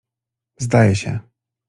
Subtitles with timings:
[0.59, 1.19] zdaje się.